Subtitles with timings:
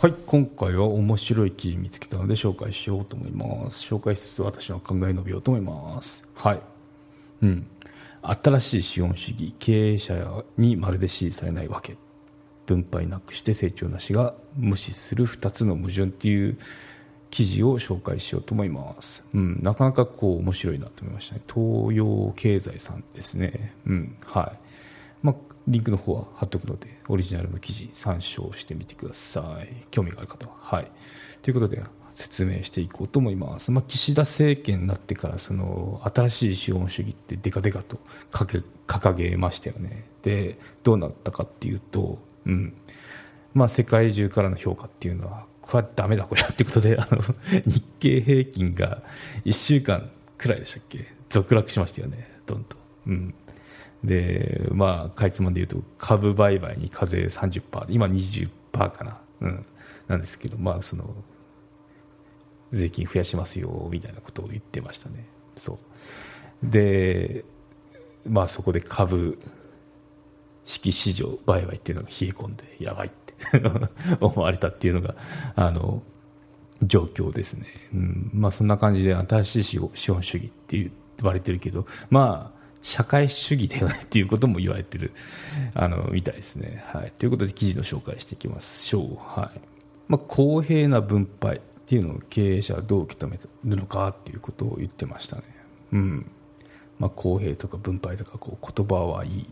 [0.00, 3.84] はい今回は面白い記事見つけたので紹介しようと思います。
[3.84, 6.22] 紹介しつつ私の考え述べようと思います。
[6.36, 6.60] はい。
[7.42, 7.66] うん。
[8.22, 11.96] 新しい資本主義経営者にまるで支持されないわけ。
[12.64, 16.56] 分配なくして成長なしが無視する2つの矛盾っていう
[17.30, 21.40] 記事を紹介しようと思います、うん、なかなかこう面白いなと思いましたね。
[21.52, 23.74] 東洋経済さんですね。
[23.84, 24.16] うん。
[24.24, 24.67] はい。
[25.68, 29.84] リンクの方は貼っとくのでオリジナルの記事参照してみてください。
[29.90, 30.54] 興味がある方は。
[30.58, 30.90] はい。
[31.42, 31.82] ということで
[32.14, 37.98] 説明していこうと思います、まあ、岸田政権になってからその新しい資本主義ってでかでかと
[38.32, 40.04] 掲げましたよね。
[40.22, 42.74] でどうなったかっていうと、うん。
[43.54, 47.20] まあ、世界中からの評価っていうのはこれはだめだこれはってことであの
[47.66, 49.02] 日経平均が
[49.44, 51.12] 1週間くらいでしたっけ？
[51.28, 52.40] 続落しましたよね。
[52.46, 52.76] どんと。
[53.06, 53.34] うん。
[54.04, 59.62] で、まあ、かいつまんで言うと、株売買に課税30%、今20%かな、うん、
[60.06, 61.14] なんですけど、まあ、その、
[62.70, 65.26] 税金増やしますよ、みたいなことを言ってましたね。
[65.56, 66.70] そう。
[66.70, 67.44] で、
[68.26, 69.38] まあ、そこで株
[70.64, 73.34] 式市場売買っていうのが冷え込んで、やばいって
[74.20, 75.16] 思われたっていうのが、
[75.56, 76.02] あの、
[76.82, 77.66] 状況ですね。
[77.92, 80.92] うん、まあ、そんな感じで新しい資本主義って言
[81.22, 85.12] われてるけど、まあ、社会主義だよねっていうことも言われてる
[85.74, 87.12] あのみたいですね、はい。
[87.18, 89.60] ということで記事の紹介していきましょう、はい。
[90.08, 95.42] まあ、公平な分配っていうのを経営者はどう受け止めるのかっていうことを言ってましたね、
[95.92, 96.30] うん。
[96.98, 99.46] まあ、公平とか分配とかこう言葉はいい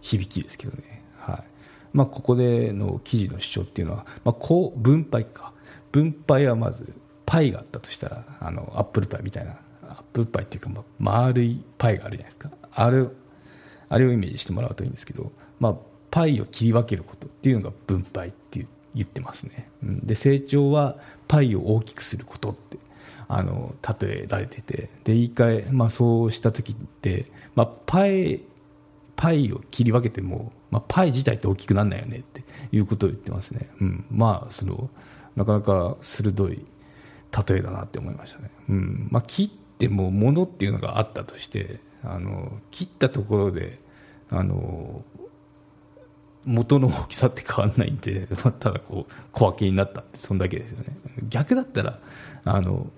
[0.00, 1.44] 響きですけどね、はい。
[1.92, 5.52] まあ、ここでの記事の主張っていうのは、まあ、こう分配か。
[5.92, 6.92] 分配はまず
[7.24, 9.56] パイがあったとしたらあのアップルパイみたいな
[9.96, 12.50] アップパイっていうか、ま、丸いパイがあるじゃないですか。
[12.72, 13.06] あれ
[13.88, 15.74] あれをイメージしてもらうといいんですけど、まあ、
[16.10, 20.96] パイを切り分けることっていうのが分配って言ってますね、うん、で成長は
[21.28, 22.78] パイを大きくすることって
[23.28, 24.90] あの例えられてて。
[25.04, 28.42] で言い換え、まあ、そうした時って、まあ、パイ
[29.16, 34.90] パイを切り分けても、まあ、パイ自体って大きくならないよねっていうことを言ってますね、うん、まあその
[35.36, 36.64] なかなか鋭い
[37.48, 39.08] 例えだなって思いましたね、うん。
[39.10, 43.78] まあ、切っても物っていうのがあったとしてあの切ったところで
[44.30, 45.02] あの
[46.44, 50.96] 元の大きさって変わらないんで、 まあ、ただこう小分けになったってそんだけですよね。
[51.28, 51.98] 逆だったら
[52.44, 52.90] あの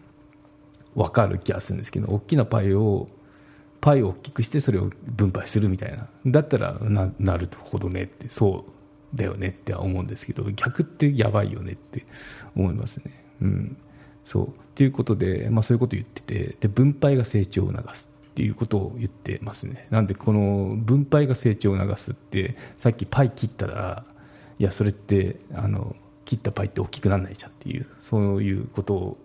[0.95, 3.07] 分かる気がするんですけど大きなパイを
[3.81, 6.09] パイを大きくしてそれを分配するみたいな。
[6.27, 8.65] だったらななるほどねってそ
[9.15, 12.05] うだよねって思うんですけど逆ってやばいよねって
[12.57, 13.25] 思いますね。
[13.43, 13.77] うん。
[14.27, 14.53] そう。
[14.75, 19.87] ということで、まあ、そういうことを言っててで分配が成長を促すっていうことを言ってますね。
[19.91, 24.05] なんでこの分配が成長を促すってさっきパイ切ったら
[24.59, 29.17] いやそれってあの切ったパイって大きくならないじゃんっていうそういうこと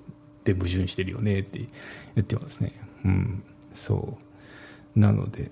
[0.45, 2.73] で矛盾してるよねって言ってますね。
[3.03, 3.43] うん。
[3.73, 4.17] そ
[4.95, 4.99] う。
[4.99, 5.51] なので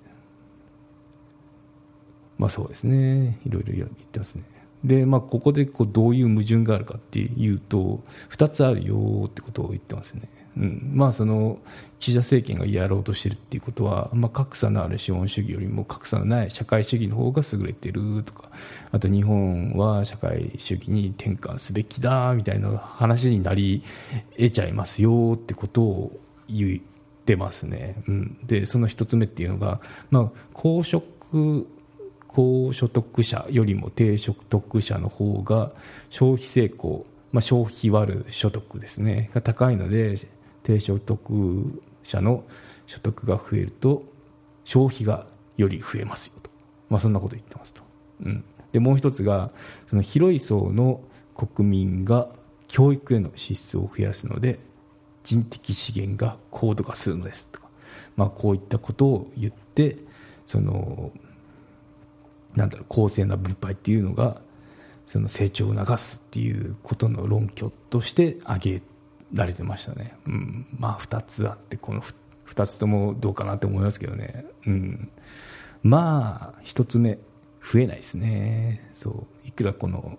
[2.37, 3.39] まあそうですね。
[3.45, 4.43] いろいろ言ってますね。
[4.83, 8.01] で、まあ、ここでこうどういう矛盾があるかっていうと
[8.31, 10.29] 2つあるよってことを言ってますね。
[10.57, 11.59] うんまあ、その
[11.99, 18.49] 岸田政権がやろうとしてるっていうことは、まあ、格差のある資本主義よりも格差のない社会主義の方が優れてるとか
[18.91, 23.83] あと日本は社会主義に転換すべきだみたいな話になり
[24.37, 26.19] 得ちゃいますよってことを
[26.49, 28.01] 言ってますね。
[28.07, 29.79] うん、でその1つ目っていうのが、
[30.09, 31.67] まあ、公職
[32.29, 35.71] 高所得者よりも低所得者の方が
[36.11, 40.15] 消費成功、まあ、消費割る所得ですねが高いので
[40.61, 42.43] 低所得者の
[42.85, 44.03] 所得が増えると
[44.63, 45.25] 消費が
[45.57, 46.51] より増えますよと、
[46.89, 47.81] まあ、そんなこと言ってますと、
[48.23, 49.49] うん、でもう一つが
[49.89, 51.01] その広い層の
[51.35, 52.29] 国民が
[52.67, 54.59] 教育への支出を増やすので
[55.23, 57.67] 人的資源が高度化するのですとか、
[58.15, 59.97] まあ、こういったことを言って
[60.45, 61.11] その
[62.55, 64.41] なんだろう公正な分配っていうのが
[65.05, 68.81] その成長を促すっていうことの論拠として挙げ
[69.33, 72.03] られてましたね、うん、まあ2つあってこの
[72.47, 75.09] 2つともどうかなって思いますけどね、うん、
[75.83, 77.19] まあ1つ目
[77.61, 78.89] 増えないですね。
[78.95, 79.47] そう。
[79.47, 80.17] いくらこの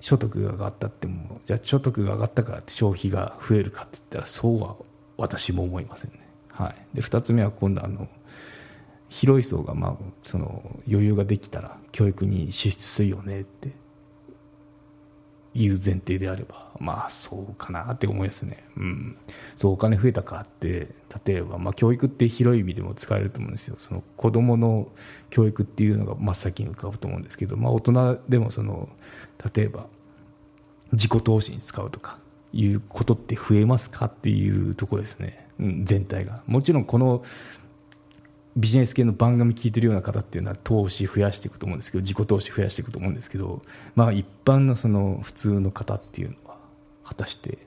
[0.00, 4.76] 所得が上がったってもじゃあ所得が上がったからって消費が増えるかって言ったらそうは
[5.16, 8.06] 私も思いませんね、はい、で2つ目は今度あの
[9.14, 13.70] 広い層がまあその余裕ができたら教育に支出するよねって。
[15.56, 19.16] いう前提であればまあそうかなって思いますね、うん、
[19.54, 20.88] そうお金増えたからって
[21.24, 23.76] 例えば、まあ、教育って広い意味でも使えると思うんですよ。
[23.78, 24.88] その子どもの
[25.30, 28.88] 教育っていうのが真っ先に浮かぶと思うんですけど、まあ、大人でもその
[29.54, 29.86] 例えば
[30.90, 32.18] 自己投資に使うとか
[32.52, 36.42] いうことって増えますかっていうところですね、うん、全体が。
[36.48, 37.22] もちろんこの
[38.56, 43.62] ビジネス系の番組聞いてるような方っていうのは投資増やしていくと思うんですけど自己投資増やしていくと思うんですけど、
[43.96, 46.56] まあ、一般のその普通の方っていうのは
[47.04, 47.58] 果たして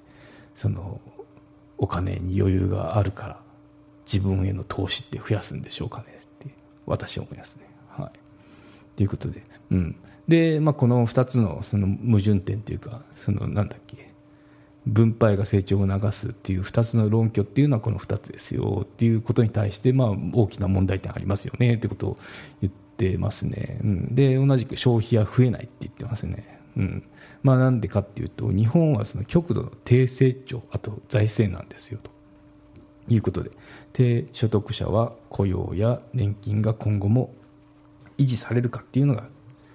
[0.56, 1.02] その
[1.78, 3.40] お金に余裕があるから
[4.06, 6.06] 自分への投資って増やすんでしょうかね
[6.46, 6.54] って
[6.86, 7.64] 私は思いますね。
[7.90, 8.20] はい、
[8.96, 9.96] ということで、うん。
[10.28, 14.14] でまあ、この2つのその矛盾点というかそのなんだっけ。
[14.88, 22.18] 分配が成長を促すっていう2つの論拠っていうのはこの2つですよっていうことに対して、まあ、大きな問題点ありますよねってことを
[22.62, 27.04] 言ってますね、うん、で同じく消費は増えないって言ってますね、うん。
[27.44, 32.12] まあ、なんでかっていうと日本はその極度の低成長あと財政なんですよと
[33.10, 33.52] いうことで。
[33.94, 37.34] 低所得者は雇用や年金が今後も
[38.20, 39.24] 維持されるかっていうのが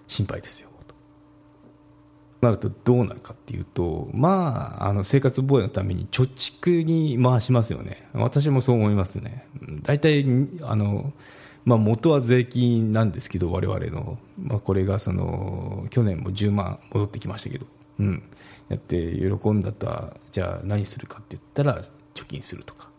[0.06, 0.68] 心配ですよ。
[2.42, 9.46] なるとどうなるかっていうと、まあ、あの生活防衛のために貯蓄に回しますよね、私もそう思いますね、
[9.82, 10.26] 大体
[10.62, 11.12] あの、
[11.64, 17.66] まあ、元は税金なんですけど、我々の、まあ、これがその去年も10万戻ってきましたけど、
[18.00, 18.22] うん、
[18.68, 21.84] やって喜んだとは、じゃあ何するかって言ったら、
[22.14, 22.90] 貯金するとか。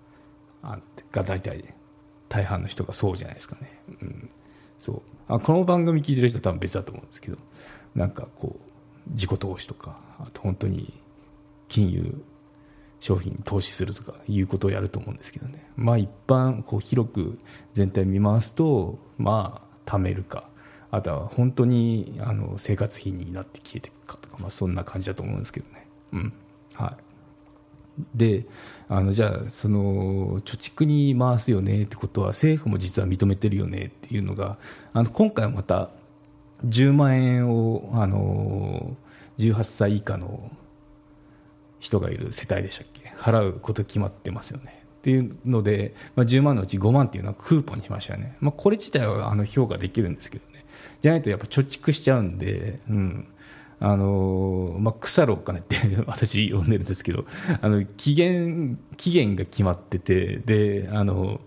[0.61, 0.79] あ
[1.11, 1.75] が大体、
[2.29, 3.81] 大半の人がそうじゃないですかね。
[4.01, 4.29] うん。
[4.79, 5.01] そう。
[5.27, 7.37] あこの番組聞いてる人は多分別だと思うんですけど
[7.95, 8.72] なんかこう
[9.11, 10.93] 自己投資とかあと本当に
[11.67, 12.23] 金融
[12.99, 15.69] 商品投資するとかいうことをやると思うんですけどね。
[15.75, 17.37] まあ一般こう広く
[17.73, 20.49] 全体見回すとまあ貯めるか
[20.89, 25.87] あとは本当にあの生活費になって消えていくかとか、まあ、そんな感じだと思うんですけどね。
[26.13, 26.33] うん。
[26.75, 27.13] はい。
[28.15, 28.45] で
[28.87, 34.57] あのじゃあその貯蓄に回すよねってことは政府も実は認めてるよねっていうのが
[34.93, 35.89] あの今回はまた
[36.65, 38.95] 10万円を、あの
[39.39, 40.51] 18歳以下の
[41.79, 43.13] 人がいる世帯でしたっけ？
[43.17, 44.83] 払うこと決まってますよね。
[44.99, 48.37] っていうので、まあ、10万のうち5万っていうのはクーポンにしましたよね。
[48.39, 50.65] まあ、これ自体はあの評価できるんですけどね。
[51.01, 53.27] じゃないとやっぱ貯蓄しちゃうんで、うん。
[53.79, 55.75] あのまあ、腐るお金って
[56.07, 57.25] 私呼んでるんですけど、
[57.61, 61.41] あの、期限、期限が決まってて、で、あの、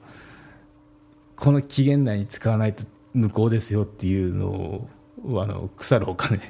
[1.35, 2.85] この期限内に使わないと
[3.15, 4.89] 無効ですよっていうのを
[5.29, 6.41] あの腐るお金。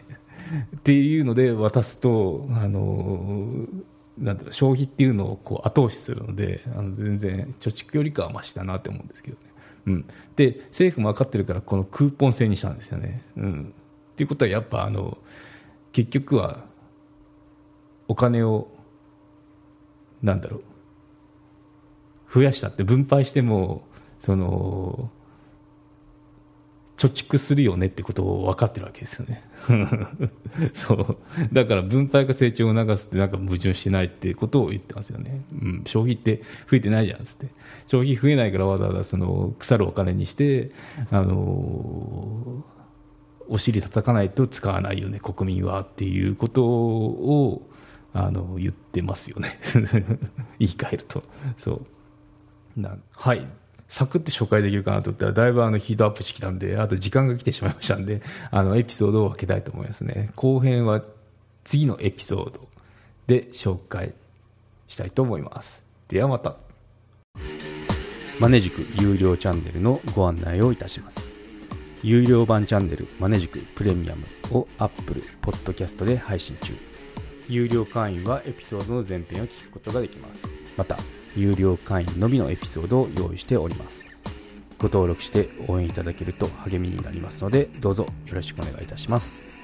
[0.76, 3.66] っていうので渡すとあの
[4.18, 9.42] なんだろう消費っていうのをこう後押しするのであの全然貯蓄よりかはましだなって思うんですけどね、
[9.86, 10.04] うん、
[10.36, 13.74] で政府も分かってるからこのクーポン制にしたんですよね、うん、
[14.12, 15.18] っていうことはやっぱあの
[15.92, 16.64] 結局は
[18.08, 18.68] お金を
[20.22, 20.60] なんだろう
[22.32, 23.84] 増やしたって分配しても
[24.18, 25.10] その
[26.96, 29.42] 貯蓄するよねってことを分かってるわけですよね。
[30.72, 31.18] そう。
[31.52, 35.44] だから分配が成長を促すってなんか矛盾してないってことを言ってますよね。
[35.52, 35.82] うん。
[35.84, 36.38] 消費って
[36.70, 37.48] 増えてないじゃんつって。
[37.86, 40.70] 消費増えないからわざわざその腐るお金にして、
[41.10, 47.70] あのー、お尻叩かないと使わないよね、国民はっていうことを、
[48.14, 49.58] あの、言ってますよね。
[50.58, 51.22] 言い換えると。
[51.58, 51.82] そ
[52.76, 52.80] う。
[52.80, 53.46] なはい。
[53.88, 60.30] サクって紹介できるかなと思ったら、だいぶあのヒートアップしてきたんで、あと時間が来てしまいましたんで、あのエピソードを分けたいと思いますね。
[60.34, 61.02] 後編は
[61.64, 62.68] 次のエピソード
[63.26, 64.12] で紹介
[64.88, 65.82] したいと思います。
[66.08, 66.56] ではまた。
[68.38, 71.30] マネジク有料チャンネルのご案内をいたします。
[72.02, 76.76] 有料版チャンネルマネジクプレミアムを Apple Podcast で配信中。
[77.48, 80.44] 有料会員はエピソードの前編を聞くことができます。
[80.76, 80.98] また、
[81.36, 84.04] 有料会員のみのエピソードを用意しております。
[84.78, 89.55] ご登録して応援いただけると励みになりますので、どうぞよろしくお願いいたします。